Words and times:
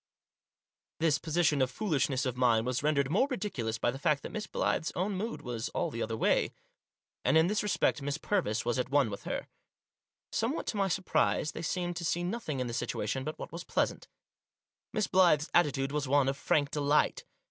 This 0.99 1.19
foolishness 1.19 2.25
of 2.25 2.35
mine 2.35 2.65
was 2.65 2.81
rendered 2.81 3.11
more 3.11 3.27
ridiculous 3.29 3.77
by 3.77 3.91
the 3.91 3.99
fact 3.99 4.23
that 4.23 4.31
Miss 4.31 4.47
Blyth's 4.47 4.91
own 4.95 5.15
mood 5.15 5.43
was 5.43 5.69
all 5.75 5.91
the 5.91 6.01
other 6.01 6.17
way. 6.17 6.53
And 7.23 7.37
in 7.37 7.45
this 7.45 7.61
respect 7.61 8.01
Miss 8.01 8.17
Purvis 8.17 8.65
was 8.65 8.79
at 8.79 8.89
one 8.89 9.11
with 9.11 9.25
her, 9.25 9.47
Sojnewhat 10.33 10.65
to 10.65 10.77
my 10.77 10.87
surprise 10.87 11.53
MY 11.53 11.61
CLIENT— 11.61 11.61
AND 11.61 11.61
HER 11.61 11.61
FRIEND. 11.61 11.61
187 11.61 11.61
they 11.61 11.61
seemed 11.61 11.95
to 11.97 12.03
see 12.05 12.23
nothing 12.23 12.59
in 12.59 12.65
the 12.65 12.73
situation 12.73 13.23
but 13.23 13.37
what 13.37 13.51
was 13.51 13.63
pleasant. 13.63 14.07
Miss 14.91 15.05
Blyth's 15.05 15.51
attitude 15.53 15.91
was 15.91 16.07
one 16.07 16.27
of 16.27 16.35
frank 16.35 16.71
delight. 16.71 17.23